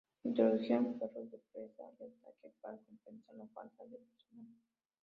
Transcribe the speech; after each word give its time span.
Se 0.23 0.29
introdujeron 0.29 0.97
perros 0.97 1.29
de 1.29 1.37
presa 1.53 1.83
y 1.99 2.03
ataque 2.27 2.51
para 2.59 2.75
compensar 2.77 3.35
la 3.35 3.45
falta 3.53 3.83
de 3.85 3.97
personal. 3.99 4.51